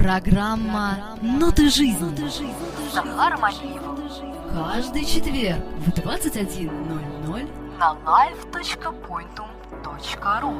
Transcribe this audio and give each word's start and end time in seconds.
Программа 0.00 1.18
«Ноты 1.20 1.68
жизни». 1.68 2.16
Захар 2.94 3.36
Малиев 3.36 3.82
Каждый 4.50 5.04
четверг 5.04 5.62
в 5.84 5.90
21.00 5.90 7.46
на 7.78 7.94
live.pointum.ru 8.06 10.54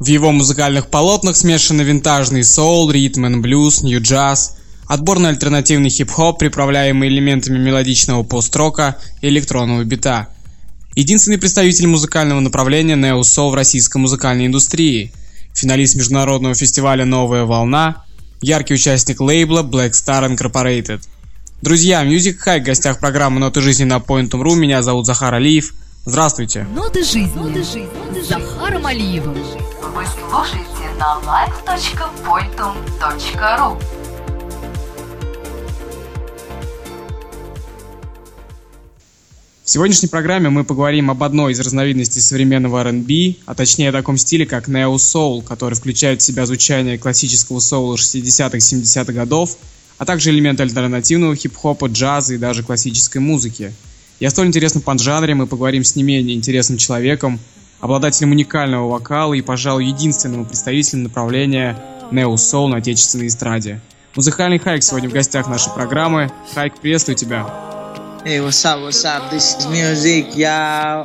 В 0.00 0.06
его 0.08 0.32
музыкальных 0.32 0.88
полотнах 0.88 1.36
смешаны 1.36 1.82
винтажный 1.82 2.42
соул, 2.42 2.90
ритм 2.90 3.26
and 3.26 3.40
блюз, 3.40 3.84
нью-джаз, 3.84 4.56
отборный 4.88 5.28
альтернативный 5.28 5.90
хип-хоп, 5.90 6.40
приправляемый 6.40 7.08
элементами 7.08 7.58
мелодичного 7.58 8.24
пост-рока 8.24 8.98
и 9.22 9.28
электронного 9.28 9.84
бита. 9.84 10.33
Единственный 10.96 11.38
представитель 11.38 11.88
музыкального 11.88 12.38
направления 12.38 12.94
нео-соул 12.94 13.50
в 13.50 13.54
российской 13.54 13.98
музыкальной 13.98 14.46
индустрии, 14.46 15.10
финалист 15.52 15.96
международного 15.96 16.54
фестиваля 16.54 17.04
«Новая 17.04 17.44
волна», 17.44 18.04
яркий 18.40 18.74
участник 18.74 19.20
лейбла 19.20 19.64
Black 19.64 19.90
Star 19.90 20.24
Incorporated. 20.28 21.02
Друзья, 21.62 22.04
Music 22.04 22.36
High 22.46 22.60
в 22.60 22.64
гостях 22.64 23.00
программы 23.00 23.40
«Ноты 23.40 23.60
жизни» 23.60 23.82
на 23.82 23.96
Point.ru. 23.96 24.54
Меня 24.54 24.82
зовут 24.82 25.06
Захар 25.06 25.34
Алиев. 25.34 25.74
Здравствуйте. 26.04 26.64
«Ноты 26.72 27.02
жизни» 27.02 27.88
с 28.22 28.28
Захаром 28.28 28.86
Алиевым. 28.86 29.34
Вы 29.34 30.06
слушаете 30.06 30.94
на 31.00 31.18
live.pointum.ru 31.24 34.03
сегодняшней 39.74 40.08
программе 40.08 40.50
мы 40.50 40.62
поговорим 40.62 41.10
об 41.10 41.24
одной 41.24 41.50
из 41.50 41.58
разновидностей 41.58 42.20
современного 42.20 42.78
R&B, 42.82 43.38
а 43.44 43.56
точнее 43.56 43.88
о 43.88 43.92
таком 43.92 44.16
стиле, 44.16 44.46
как 44.46 44.68
Neo 44.68 44.94
Soul, 44.94 45.42
который 45.42 45.74
включает 45.74 46.22
в 46.22 46.24
себя 46.24 46.46
звучание 46.46 46.96
классического 46.96 47.58
соула 47.58 47.96
60-х 47.96 48.56
70-х 48.56 49.12
годов, 49.12 49.56
а 49.98 50.04
также 50.04 50.30
элементы 50.30 50.62
альтернативного 50.62 51.34
хип-хопа, 51.34 51.86
джаза 51.86 52.34
и 52.34 52.38
даже 52.38 52.62
классической 52.62 53.18
музыки. 53.18 53.72
О 54.20 54.30
столь 54.30 54.46
интересном 54.46 54.84
поджанре 54.84 55.34
мы 55.34 55.48
поговорим 55.48 55.82
с 55.82 55.96
не 55.96 56.04
менее 56.04 56.36
интересным 56.36 56.78
человеком, 56.78 57.40
обладателем 57.80 58.30
уникального 58.30 58.88
вокала 58.88 59.34
и, 59.34 59.42
пожалуй, 59.42 59.86
единственным 59.86 60.44
представителем 60.44 61.02
направления 61.02 61.82
Neo 62.12 62.34
Soul 62.34 62.68
на 62.68 62.76
отечественной 62.76 63.26
эстраде. 63.26 63.80
Музыкальный 64.14 64.60
Хайк 64.60 64.84
сегодня 64.84 65.10
в 65.10 65.12
гостях 65.12 65.48
нашей 65.48 65.72
программы. 65.72 66.30
Хайк, 66.54 66.78
приветствую 66.80 67.16
тебя. 67.16 67.83
Hey, 68.24 68.40
what's 68.40 68.64
up, 68.64 68.80
what's 68.80 69.04
up? 69.04 69.30
This 69.30 69.54
is 69.54 69.66
music, 69.66 70.34
yo. 70.34 70.48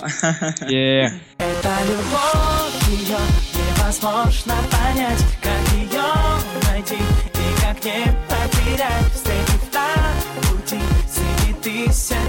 Yeah. 0.70 1.12
Это 1.38 1.76
любовь, 1.84 2.88
ее 2.88 3.17
невозможно 3.53 4.56
понять 4.72 5.26
Как 5.42 5.73
ее 5.73 6.02
найти 6.72 6.95
и 6.95 7.61
как 7.61 7.84
не 7.84 8.06
потерять 8.30 9.11
Встретив 9.14 9.73
на 9.73 10.50
пути 10.50 10.80
среди 11.11 11.53
тысяч 11.61 12.29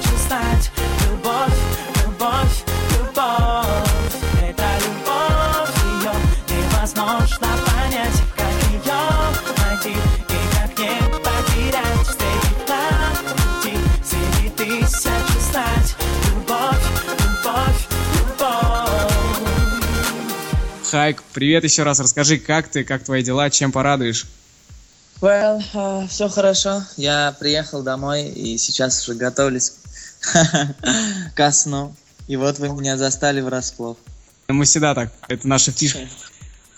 привет 21.32 21.64
еще 21.64 21.82
раз. 21.82 22.00
Расскажи, 22.00 22.38
как 22.38 22.68
ты, 22.68 22.84
как 22.84 23.04
твои 23.04 23.22
дела, 23.22 23.50
чем 23.50 23.72
порадуешь? 23.72 24.26
Well, 25.20 26.08
все 26.08 26.28
хорошо. 26.28 26.82
Я 26.96 27.34
приехал 27.38 27.82
домой 27.82 28.28
и 28.28 28.56
сейчас 28.56 29.06
уже 29.06 29.18
готовлюсь 29.18 29.72
ко 31.34 31.52
сну. 31.52 31.94
И 32.26 32.36
вот 32.36 32.58
вы 32.58 32.68
меня 32.68 32.96
застали 32.96 33.40
врасплох. 33.40 33.96
Мы 34.48 34.64
всегда 34.64 34.94
так, 34.94 35.12
это 35.28 35.46
наша 35.46 35.72
фишка. 35.72 36.00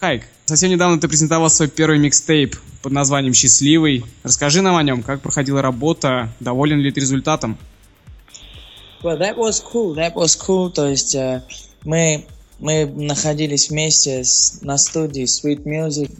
Хайк, 0.00 0.24
совсем 0.46 0.70
недавно 0.70 1.00
ты 1.00 1.08
презентовал 1.08 1.48
свой 1.48 1.68
первый 1.68 1.98
микстейп 1.98 2.56
под 2.82 2.92
названием 2.92 3.34
«Счастливый». 3.34 4.04
Расскажи 4.24 4.60
нам 4.60 4.76
о 4.76 4.82
нем, 4.82 5.02
как 5.02 5.22
проходила 5.22 5.62
работа, 5.62 6.32
доволен 6.40 6.80
ли 6.80 6.90
ты 6.90 7.00
результатом? 7.00 7.56
Well, 9.02 9.18
that 9.18 9.36
was 9.36 9.60
cool, 9.60 9.94
that 9.94 10.14
was 10.14 10.36
cool. 10.36 10.70
То 10.70 10.88
есть 10.88 11.14
э, 11.14 11.42
мы, 11.84 12.26
мы 12.58 12.86
находились 12.86 13.70
вместе 13.70 14.24
с- 14.24 14.58
на 14.62 14.78
студии 14.78 15.24
Sweet 15.24 15.64
Music 15.64 16.10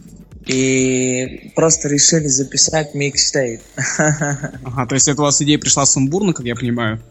и 0.45 1.51
просто 1.55 1.87
решили 1.87 2.27
записать 2.27 2.93
микстейп. 2.93 3.61
Ага, 3.97 4.85
то 4.87 4.95
есть 4.95 5.07
это 5.07 5.21
у 5.21 5.25
вас 5.25 5.41
идея 5.41 5.57
пришла 5.57 5.85
сумбурно, 5.85 6.33
как 6.33 6.45
я 6.45 6.55
понимаю? 6.55 7.01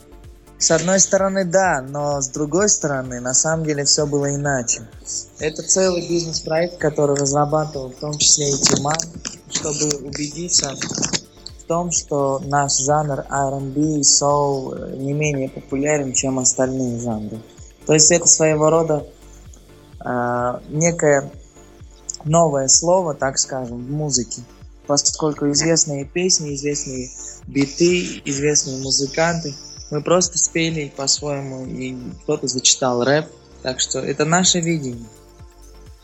С 0.59 0.71
одной 0.71 1.01
стороны, 1.01 1.45
да, 1.45 1.83
но 1.83 2.21
с 2.21 2.29
другой 2.29 2.69
стороны, 2.69 3.19
на 3.21 3.35
самом 3.35 3.65
деле 3.67 3.85
все 3.85 4.07
было 4.07 4.33
иначе. 4.33 4.83
Это 5.41 5.63
целый 5.63 6.07
бизнес-проект, 6.09 6.79
который 6.79 7.17
разрабатывал 7.17 7.89
в 7.89 7.97
том 7.97 8.17
числе 8.17 8.51
и 8.51 8.53
Тиман, 8.59 8.97
чтобы 9.51 9.89
убедиться 10.07 10.73
в 11.59 11.65
том, 11.65 11.91
что 11.91 12.41
наш 12.47 12.79
жанр 12.79 13.25
R&B 13.29 14.01
и 14.01 14.05
соул 14.05 14.75
э, 14.75 14.95
не 14.99 15.13
менее 15.15 15.49
популярен, 15.49 16.13
чем 16.13 16.39
остальные 16.39 17.01
жанры. 17.01 17.41
То 17.87 17.95
есть 17.95 18.11
это 18.11 18.27
своего 18.27 18.71
рода 18.71 19.07
э, 20.05 20.61
некое 20.69 21.31
новое 22.25 22.69
слово, 22.69 23.15
так 23.15 23.39
скажем, 23.39 23.79
в 23.85 23.91
музыке. 23.91 24.43
Поскольку 24.87 25.51
известные 25.51 26.05
песни, 26.05 26.55
известные 26.55 27.11
биты, 27.47 28.23
известные 28.25 28.83
музыканты, 28.83 29.55
мы 29.91 30.03
просто 30.03 30.39
спели 30.39 30.93
по-своему, 30.97 31.67
и 31.67 31.97
кто-то 32.23 32.49
зачитал 32.49 33.05
рэп. 33.05 33.27
Так 33.63 33.81
что 33.81 34.01
это 34.01 34.25
наше 34.25 34.61
видение. 34.61 35.07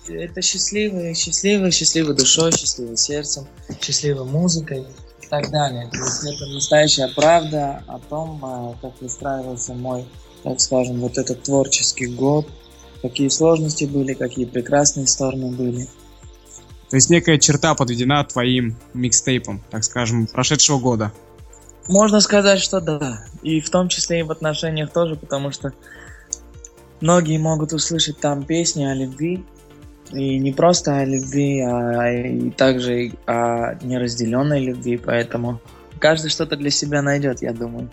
Это 0.08 0.40
счастливый, 0.42 1.14
счастливый, 1.14 1.70
счастливой 1.70 2.14
душой, 2.14 2.52
счастливым 2.52 2.96
сердцем, 2.96 3.46
счастливой 3.80 4.24
музыкой 4.24 4.86
и 5.22 5.26
так 5.26 5.50
далее. 5.50 5.90
То 5.90 5.98
есть 5.98 6.24
это 6.24 6.46
настоящая 6.46 7.08
правда 7.08 7.82
о 7.86 7.98
том, 7.98 8.40
а, 8.44 8.74
как 8.80 9.00
выстраивался 9.02 9.74
мой, 9.74 10.06
так 10.42 10.60
скажем, 10.60 11.00
вот 11.00 11.18
этот 11.18 11.42
творческий 11.42 12.06
год, 12.06 12.48
какие 13.02 13.28
сложности 13.28 13.84
были, 13.84 14.14
какие 14.14 14.44
прекрасные 14.44 15.06
стороны 15.06 15.50
были. 15.50 15.88
То 16.90 16.96
есть 16.96 17.10
некая 17.10 17.38
черта 17.38 17.74
подведена 17.74 18.24
твоим 18.24 18.76
микстейпом, 18.94 19.62
так 19.70 19.84
скажем, 19.84 20.26
прошедшего 20.26 20.78
года. 20.78 21.12
Можно 21.86 22.20
сказать, 22.20 22.60
что 22.60 22.80
да. 22.80 23.24
И 23.42 23.60
в 23.60 23.70
том 23.70 23.88
числе 23.88 24.20
и 24.20 24.22
в 24.22 24.30
отношениях 24.30 24.92
тоже, 24.92 25.16
потому 25.16 25.50
что 25.52 25.72
многие 27.00 27.38
могут 27.38 27.72
услышать 27.72 28.18
там 28.18 28.44
песни 28.44 28.84
о 28.84 28.94
любви. 28.94 29.44
И 30.10 30.38
не 30.38 30.52
просто 30.52 30.96
о 30.96 31.04
любви, 31.04 31.60
а 31.60 32.10
и 32.10 32.50
также 32.50 33.06
и 33.06 33.12
о 33.26 33.74
неразделенной 33.82 34.64
любви. 34.64 34.96
Поэтому 34.96 35.60
каждый 35.98 36.30
что-то 36.30 36.56
для 36.56 36.70
себя 36.70 37.02
найдет, 37.02 37.42
я 37.42 37.52
думаю. 37.52 37.90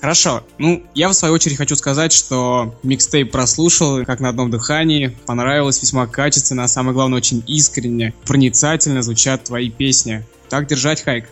Хорошо. 0.00 0.42
Ну, 0.56 0.82
я 0.94 1.08
в 1.08 1.12
свою 1.12 1.34
очередь 1.34 1.58
хочу 1.58 1.76
сказать, 1.76 2.12
что 2.12 2.74
микстейп 2.82 3.30
прослушал 3.30 4.04
как 4.06 4.20
на 4.20 4.30
одном 4.30 4.50
дыхании, 4.50 5.14
понравилось 5.26 5.82
весьма 5.82 6.06
качественно, 6.06 6.64
а 6.64 6.68
самое 6.68 6.94
главное, 6.94 7.18
очень 7.18 7.44
искренне, 7.46 8.14
проницательно 8.24 9.02
звучат 9.02 9.44
твои 9.44 9.68
песни. 9.68 10.24
Так 10.48 10.66
держать, 10.66 11.02
Хайк. 11.02 11.28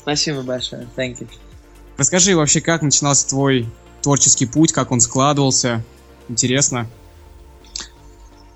Спасибо 0.00 0.42
большое. 0.42 0.86
Thank 0.96 1.18
you. 1.20 1.28
Расскажи 1.96 2.36
вообще, 2.36 2.60
как 2.60 2.82
начинался 2.82 3.28
твой 3.28 3.68
творческий 4.00 4.46
путь, 4.46 4.72
как 4.72 4.92
он 4.92 5.00
складывался. 5.00 5.82
Интересно. 6.28 6.86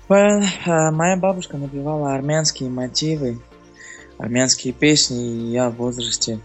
Well, 0.07 0.41
э, 0.65 0.91
моя 0.91 1.17
бабушка 1.17 1.57
напевала 1.57 2.13
армянские 2.15 2.69
мотивы, 2.69 3.39
армянские 4.17 4.73
песни, 4.73 5.21
и 5.21 5.51
я 5.51 5.69
в 5.69 5.75
возрасте, 5.75 6.39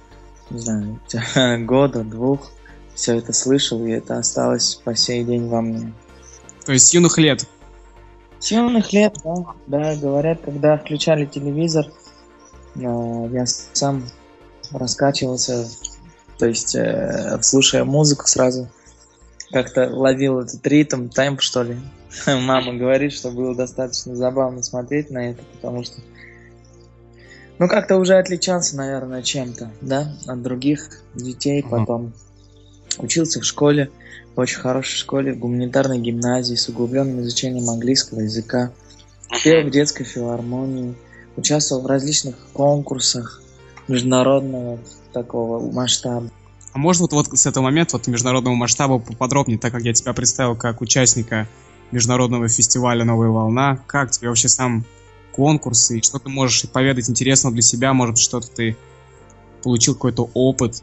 не 0.50 0.58
знаю, 0.58 1.00
года, 1.64 2.02
двух 2.02 2.50
все 2.94 3.16
это 3.18 3.32
слышал, 3.32 3.84
и 3.84 3.90
это 3.90 4.18
осталось 4.18 4.76
по 4.84 4.94
сей 4.94 5.24
день 5.24 5.48
во 5.48 5.60
мне. 5.60 5.92
То 6.64 6.72
есть 6.72 6.86
с 6.86 6.94
юных 6.94 7.18
лет. 7.18 7.46
С 8.38 8.50
юных 8.50 8.92
лет, 8.92 9.16
да, 9.24 9.44
да, 9.66 9.96
говорят, 9.96 10.40
когда 10.44 10.76
включали 10.76 11.26
телевизор, 11.26 11.86
э, 12.76 12.80
я 12.80 13.46
сам 13.46 14.04
раскачивался, 14.70 15.66
то 16.38 16.46
есть, 16.46 16.74
э, 16.74 17.38
слушая 17.42 17.84
музыку 17.84 18.26
сразу, 18.26 18.68
как-то 19.50 19.88
ловил 19.88 20.40
этот 20.40 20.66
ритм, 20.66 21.08
темп, 21.08 21.40
что 21.40 21.62
ли. 21.62 21.78
Мама 22.26 22.74
говорит, 22.74 23.12
что 23.12 23.30
было 23.30 23.54
достаточно 23.54 24.14
забавно 24.14 24.62
смотреть 24.62 25.10
на 25.10 25.30
это, 25.30 25.42
потому 25.54 25.84
что, 25.84 26.00
ну, 27.58 27.68
как-то 27.68 27.96
уже 27.96 28.18
отличался, 28.18 28.76
наверное, 28.76 29.22
чем-то, 29.22 29.70
да, 29.80 30.14
от 30.26 30.42
других 30.42 31.02
детей 31.14 31.62
потом. 31.62 32.12
Учился 32.98 33.40
в 33.40 33.44
школе, 33.44 33.90
в 34.34 34.40
очень 34.40 34.58
хорошей 34.58 34.96
школе, 34.96 35.32
в 35.32 35.38
гуманитарной 35.38 35.98
гимназии 35.98 36.54
с 36.54 36.68
углубленным 36.68 37.20
изучением 37.20 37.68
английского 37.68 38.20
языка. 38.20 38.72
Пел 39.42 39.66
в 39.66 39.70
детской 39.70 40.04
филармонии, 40.04 40.94
участвовал 41.36 41.82
в 41.82 41.86
различных 41.86 42.36
конкурсах 42.52 43.42
международного 43.88 44.78
такого 45.12 45.70
масштаба. 45.72 46.30
А 46.72 46.78
можно 46.78 47.04
вот, 47.04 47.12
вот 47.12 47.38
с 47.38 47.46
этого 47.46 47.64
момента, 47.64 47.96
вот 47.96 48.06
международного 48.08 48.54
масштаба 48.54 48.98
поподробнее, 48.98 49.58
так 49.58 49.72
как 49.72 49.82
я 49.82 49.92
тебя 49.92 50.12
представил 50.12 50.56
как 50.56 50.80
участника 50.80 51.48
международного 51.92 52.48
фестиваля 52.48 53.04
«Новая 53.04 53.28
волна». 53.28 53.78
Как 53.86 54.10
тебе 54.10 54.28
вообще 54.28 54.48
сам 54.48 54.84
конкурс 55.32 55.90
и 55.92 56.02
что 56.02 56.18
ты 56.18 56.28
можешь 56.28 56.68
поведать 56.68 57.08
интересного 57.08 57.54
для 57.54 57.62
себя? 57.62 57.92
Может, 57.92 58.18
что-то 58.18 58.48
ты 58.48 58.76
получил 59.62 59.94
какой-то 59.94 60.28
опыт? 60.34 60.82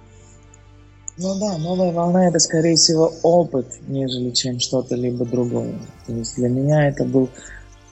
Ну 1.17 1.39
да, 1.39 1.57
новая 1.57 1.91
волна 1.91 2.27
это 2.27 2.39
скорее 2.39 2.75
всего 2.75 3.13
опыт, 3.21 3.67
нежели 3.87 4.31
чем 4.31 4.59
что-то 4.59 4.95
либо 4.95 5.25
другое. 5.25 5.75
То 6.07 6.13
есть 6.13 6.35
для 6.35 6.49
меня 6.49 6.87
это 6.87 7.03
был 7.03 7.29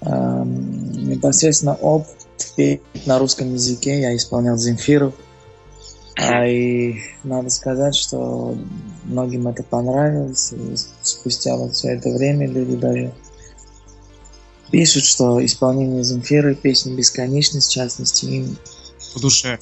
эм, 0.01 0.92
непосредственно 0.92 1.75
опыт 1.75 2.16
петь 2.56 2.81
на 3.06 3.19
русском 3.19 3.54
языке. 3.54 4.00
Я 4.00 4.16
исполнял 4.16 4.57
Земфиру. 4.57 5.13
А, 6.16 6.45
и 6.45 6.95
надо 7.24 7.50
сказать, 7.50 7.95
что 7.95 8.57
многим 9.06 9.48
это 9.48 9.63
понравилось. 9.63 10.54
И 10.54 10.75
спустя 11.01 11.56
вот 11.56 11.74
все 11.74 11.89
это 11.89 12.10
время 12.10 12.48
люди 12.48 12.75
даже 12.75 13.13
пишут, 14.72 15.04
что 15.04 15.44
исполнение 15.44 16.04
Земфиры, 16.04 16.56
песни 16.56 16.95
«Бесконечность», 16.95 17.69
в 17.69 17.74
частности, 17.74 18.25
им 18.25 18.57
По 19.13 19.19
душе. 19.19 19.57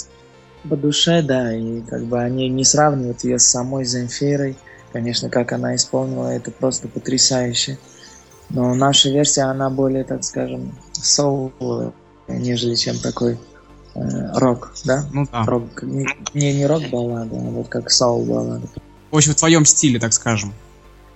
По 0.70 0.76
душе, 0.76 1.22
да, 1.22 1.56
и 1.56 1.82
как 1.82 2.06
бы 2.06 2.20
они 2.20 2.50
не 2.50 2.64
сравнивают 2.64 3.24
ее 3.24 3.40
с 3.40 3.48
самой 3.48 3.86
Земфирой. 3.86 4.58
Конечно, 4.92 5.30
как 5.30 5.52
она 5.52 5.76
исполнила, 5.76 6.30
это 6.30 6.52
просто 6.52 6.88
потрясающе. 6.88 7.78
Но 8.50 8.74
наша 8.76 9.10
версия, 9.10 9.44
она 9.44 9.70
более, 9.70 10.04
так 10.04 10.24
скажем, 10.24 10.74
соуловая, 10.94 11.92
нежели 12.28 12.76
чем 12.76 12.98
такой 12.98 13.38
э, 13.96 14.00
рок, 14.36 14.74
да? 14.86 15.06
Ну 15.12 15.28
да. 15.32 15.44
Рок, 15.44 15.84
не, 15.84 16.08
не, 16.34 16.66
рок-баллада, 16.66 17.36
а 17.36 17.50
вот 17.50 17.68
как 17.68 17.92
соул-баллада. 17.92 18.68
В 19.12 19.18
общем, 19.18 19.34
в 19.34 19.36
твоем 19.36 19.66
стиле, 19.66 20.00
так 20.00 20.14
скажем. 20.14 20.54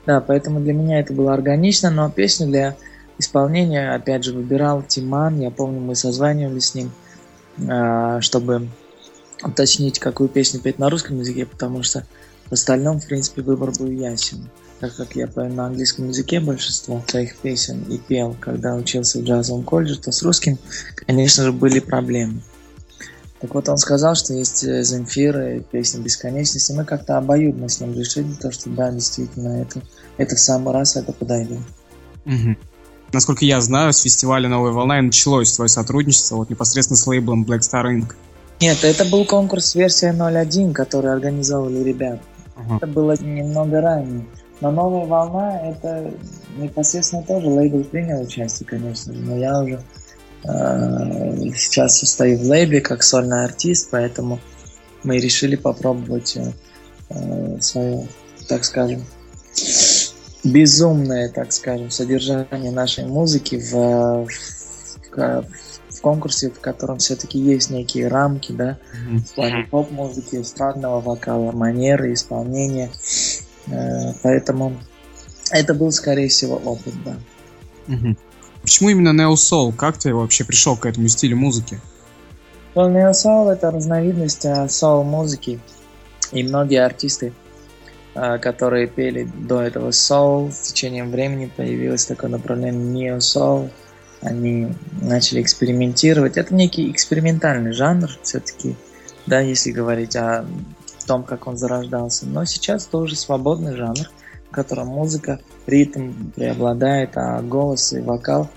Да, 0.05 0.19
поэтому 0.19 0.59
для 0.59 0.73
меня 0.73 0.99
это 0.99 1.13
было 1.13 1.33
органично, 1.33 1.89
но 1.89 2.09
песню 2.09 2.47
для 2.47 2.75
исполнения, 3.17 3.93
опять 3.93 4.23
же, 4.23 4.33
выбирал 4.33 4.81
Тиман. 4.81 5.39
Я 5.39 5.51
помню, 5.51 5.79
мы 5.79 5.95
созванивались 5.95 6.67
с 6.67 6.75
ним, 6.75 6.91
а, 7.69 8.19
чтобы 8.21 8.67
уточнить, 9.43 9.99
какую 9.99 10.29
песню 10.29 10.59
петь 10.59 10.79
на 10.79 10.89
русском 10.89 11.19
языке, 11.19 11.45
потому 11.45 11.83
что 11.83 12.05
в 12.47 12.53
остальном, 12.53 12.99
в 12.99 13.07
принципе, 13.07 13.41
выбор 13.41 13.71
был 13.71 13.87
ясен. 13.87 14.49
Так 14.79 14.95
как 14.95 15.15
я 15.15 15.27
пою 15.27 15.53
на 15.53 15.67
английском 15.67 16.09
языке 16.09 16.39
большинство 16.39 17.03
своих 17.07 17.37
песен 17.37 17.83
и 17.83 17.97
пел, 17.97 18.35
когда 18.39 18.75
учился 18.75 19.19
в 19.19 19.23
джазовом 19.23 19.63
колледже, 19.63 19.99
то 19.99 20.11
с 20.11 20.23
русским, 20.23 20.57
конечно 21.05 21.43
же, 21.43 21.51
были 21.51 21.79
проблемы. 21.79 22.41
Так 23.39 23.55
вот, 23.55 23.69
он 23.69 23.77
сказал, 23.77 24.15
что 24.15 24.33
есть 24.33 24.63
э, 24.63 24.83
Земфира 24.83 25.57
и 25.57 25.59
песня 25.61 25.99
«Бесконечность», 25.99 26.69
и 26.69 26.73
мы 26.73 26.85
как-то 26.85 27.17
обоюдно 27.17 27.69
с 27.69 27.79
ним 27.79 27.97
решили, 27.97 28.33
то, 28.33 28.51
что 28.51 28.69
да, 28.69 28.91
действительно, 28.91 29.61
это, 29.61 29.81
это 30.17 30.35
в 30.35 30.39
самый 30.39 30.73
раз 30.73 30.95
это 30.95 31.11
подойдет. 31.11 31.59
Мгм. 32.25 32.57
Насколько 33.13 33.43
я 33.45 33.59
знаю, 33.59 33.93
с 33.93 34.01
фестиваля 34.01 34.47
«Новая 34.47 34.71
волна» 34.71 34.99
и 34.99 35.01
началось 35.01 35.51
твое 35.53 35.69
сотрудничество 35.69 36.35
вот 36.35 36.51
непосредственно 36.51 36.97
с 36.97 37.07
лейблом 37.07 37.43
Black 37.43 37.59
Star 37.59 37.85
Inc. 37.85 38.13
Нет, 38.61 38.83
это 38.83 39.05
был 39.05 39.25
конкурс 39.25 39.73
версия 39.73 40.11
01, 40.11 40.73
который 40.73 41.11
организовывали 41.11 41.83
ребята. 41.83 42.21
Ага. 42.55 42.77
Это 42.77 42.87
было 42.87 43.15
немного 43.19 43.81
ранее. 43.81 44.23
Но 44.61 44.69
новая 44.69 45.07
волна 45.07 45.59
это 45.67 46.11
непосредственно 46.57 47.23
тоже 47.23 47.47
лейбл 47.47 47.83
принял 47.83 48.21
участие, 48.21 48.67
конечно. 48.67 49.11
Но 49.13 49.35
я 49.35 49.59
уже 49.59 49.83
э, 50.43 51.53
сейчас 51.55 51.97
состою 51.97 52.37
в 52.37 52.43
лейбле 52.43 52.81
как 52.81 53.01
сольный 53.01 53.43
артист, 53.45 53.89
поэтому 53.89 54.39
мы 55.03 55.17
решили 55.17 55.55
попробовать 55.55 56.37
э, 57.09 57.57
свое, 57.59 58.07
так 58.47 58.63
скажем, 58.63 59.03
безумное, 60.43 61.29
так 61.29 61.51
скажем, 61.51 61.89
содержание 61.89 62.71
нашей 62.71 63.05
музыки 63.05 63.55
в, 63.55 64.27
в, 64.27 64.60
в 65.17 66.01
конкурсе, 66.01 66.49
в 66.49 66.59
котором 66.59 66.97
все-таки 66.99 67.39
есть 67.39 67.69
некие 67.69 68.07
рамки, 68.07 68.51
да, 68.51 68.77
в 69.09 69.35
плане 69.35 69.67
поп-музыки, 69.69 70.41
эстрадного 70.41 71.01
вокала, 71.01 71.51
манеры, 71.51 72.13
исполнения. 72.13 72.91
Э, 73.67 74.13
Поэтому 74.23 74.77
это 75.51 75.73
был, 75.73 75.91
скорее 75.91 76.29
всего, 76.29 76.55
опыт, 76.55 76.93
да. 77.03 77.15
Почему 78.61 78.89
именно 78.89 79.09
Neo 79.09 79.33
Soul? 79.33 79.73
Как 79.73 79.97
ты 79.97 80.13
вообще 80.13 80.43
пришел 80.43 80.77
к 80.77 80.85
этому 80.85 81.07
стилю 81.07 81.35
музыки? 81.35 81.79
Well, 82.73 83.13
соул 83.13 83.49
это 83.49 83.69
разновидность 83.69 84.45
а, 84.45 84.69
соул-музыки. 84.69 85.59
И 86.31 86.43
многие 86.43 86.83
артисты, 86.85 87.33
а, 88.15 88.37
которые 88.37 88.87
пели 88.87 89.23
до 89.23 89.61
этого 89.61 89.91
соул, 89.91 90.51
с 90.51 90.71
течением 90.71 91.11
времени 91.11 91.51
появилось 91.53 92.05
такое 92.05 92.29
направление 92.29 92.81
нео-соул. 92.81 93.69
Они 94.21 94.73
начали 95.01 95.41
экспериментировать. 95.41 96.37
Это 96.37 96.53
некий 96.53 96.91
экспериментальный 96.91 97.71
жанр 97.71 98.09
все-таки, 98.21 98.75
да, 99.25 99.39
если 99.39 99.71
говорить 99.71 100.15
о 100.15 100.45
том, 101.07 101.23
как 101.23 101.47
он 101.47 101.57
зарождался. 101.57 102.25
Но 102.25 102.45
сейчас 102.45 102.85
тоже 102.85 103.15
свободный 103.15 103.75
жанр, 103.75 104.09
в 104.49 104.53
котором 104.53 104.87
музыка, 104.87 105.39
ритм 105.65 106.13
преобладает, 106.35 107.17
а 107.17 107.41
голос 107.41 107.93
и 107.93 107.99
вокал, 107.99 108.49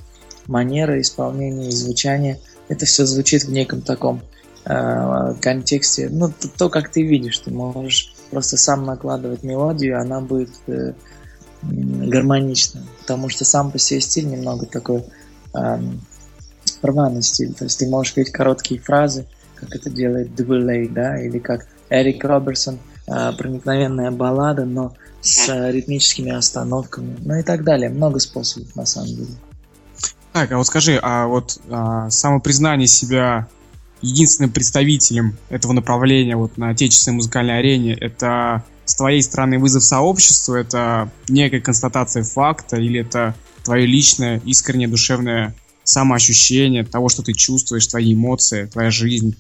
манера 0.47 1.01
исполнения 1.01 1.69
и 1.69 1.73
звучание, 1.73 2.39
это 2.69 2.87
все 2.87 3.07
звучит 3.07 3.45
в 3.45 3.51
неком 3.51 3.81
таком 3.83 4.23
э, 4.67 5.35
контексте. 5.41 6.09
Ну, 6.11 6.29
то, 6.29 6.49
то, 6.49 6.69
как 6.69 6.91
ты 6.91 7.03
видишь, 7.03 7.39
ты 7.39 7.51
можешь 7.51 8.15
просто 8.31 8.57
сам 8.57 8.85
накладывать 8.85 9.43
мелодию, 9.43 10.01
она 10.01 10.21
будет 10.21 10.51
э, 10.67 10.93
гармонична. 11.63 12.83
Потому 13.01 13.29
что 13.29 13.45
сам 13.45 13.71
по 13.71 13.79
себе 13.79 14.01
стиль 14.01 14.29
немного 14.29 14.67
такой 14.67 15.05
эм, 15.55 16.01
рваный 16.83 17.23
стиль. 17.23 17.55
То 17.55 17.65
есть 17.65 17.79
ты 17.79 17.89
можешь 17.89 18.15
петь 18.15 18.31
короткие 18.31 18.81
фразы, 18.81 19.27
как 19.55 19.75
это 19.75 19.91
делает 19.91 20.35
Дублей, 20.35 20.89
да, 20.89 21.21
или 21.21 21.39
как 21.39 21.67
Эрик 21.91 22.25
Роберсон, 22.25 22.79
э, 23.07 23.33
проникновенная 23.37 24.11
баллада, 24.11 24.65
но 24.65 24.95
с 25.21 25.49
э, 25.49 25.73
ритмическими 25.73 26.33
остановками, 26.33 27.17
ну 27.21 27.37
и 27.37 27.43
так 27.43 27.65
далее. 27.65 27.89
Много 27.89 28.19
способов 28.19 28.75
на 28.77 28.85
самом 28.85 29.09
деле. 29.09 29.35
Так, 30.33 30.51
а 30.51 30.57
вот 30.57 30.67
скажи, 30.67 30.99
а 31.01 31.27
вот 31.27 31.61
а, 31.71 32.11
самопризнание 32.11 32.89
себя 32.89 33.47
единственным 34.03 34.51
представителем 34.51 35.37
этого 35.49 35.73
направления 35.73 36.37
вот 36.37 36.59
на 36.59 36.71
отечественной 36.71 37.17
музыкальной 37.17 37.59
арене, 37.61 37.95
это 37.95 38.65
с 38.85 38.97
твоей 38.97 39.23
стороны 39.23 39.59
вызов 39.59 39.85
сообществу, 39.85 40.55
это 40.55 41.09
некая 41.29 41.61
констатация 41.61 42.25
факта, 42.25 42.77
или 42.77 43.01
это 43.01 43.35
твое 43.65 43.87
личное, 43.87 44.41
искреннее, 44.45 44.89
душевное 44.89 45.55
самоощущение 45.85 46.85
того, 46.85 47.09
что 47.09 47.23
ты 47.23 47.33
чувствуешь, 47.33 47.87
твои 47.87 48.15
эмоции, 48.15 48.67
твоя 48.67 48.91
жизнь? 48.91 49.37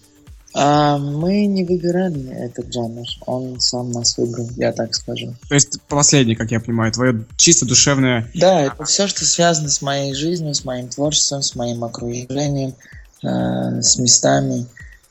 А, 0.56 0.98
мы 0.98 1.46
не 1.46 1.64
выбирали 1.64 2.30
этот 2.30 2.72
жанр, 2.72 3.04
он 3.26 3.58
сам 3.60 3.90
нас 3.90 4.16
выбрал, 4.16 4.48
я 4.56 4.72
так 4.72 4.94
скажу. 4.94 5.34
То 5.48 5.54
есть 5.54 5.80
последнее, 5.88 6.36
как 6.36 6.52
я 6.52 6.60
понимаю, 6.60 6.92
твое 6.92 7.24
чисто 7.36 7.66
душевное... 7.66 8.30
Да, 8.34 8.62
это 8.62 8.84
все, 8.84 9.08
что 9.08 9.24
связано 9.24 9.68
с 9.68 9.82
моей 9.82 10.14
жизнью, 10.14 10.54
с 10.54 10.64
моим 10.64 10.88
творчеством, 10.88 11.42
с 11.42 11.56
моим 11.56 11.82
окружением, 11.82 12.74
э, 13.24 13.82
с 13.82 13.98
местами, 13.98 14.66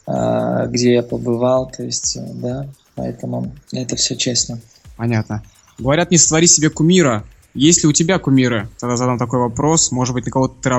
э, 0.08 0.68
где 0.70 0.94
я 0.94 1.04
побывал, 1.04 1.70
то 1.70 1.84
есть, 1.84 2.16
э, 2.16 2.26
да, 2.36 2.68
поэтому 2.96 3.54
это 3.74 3.98
все 3.98 4.16
честно. 4.16 4.62
Понятно. 4.96 5.44
Говорят, 5.78 6.10
не 6.10 6.18
сотвори 6.18 6.48
себе 6.48 6.70
кумира. 6.70 7.26
Есть 7.54 7.84
ли 7.84 7.90
у 7.90 7.92
тебя 7.92 8.18
кумиры? 8.18 8.68
Тогда 8.80 8.98
задам 8.98 9.18
такой 9.18 9.40
вопрос. 9.40 9.92
Может 9.92 10.14
быть, 10.14 10.26
на 10.26 10.32
кого-то 10.32 10.56
ты 10.62 10.70